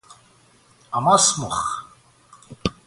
[0.91, 1.57] آماس مخ